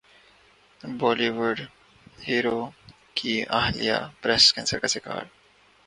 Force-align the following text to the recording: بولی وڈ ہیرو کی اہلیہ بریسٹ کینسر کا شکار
بولی 0.83 1.29
وڈ 1.37 1.57
ہیرو 2.27 2.59
کی 3.15 3.33
اہلیہ 3.57 3.97
بریسٹ 4.21 4.47
کینسر 4.55 4.79
کا 4.79 4.87
شکار 4.87 5.23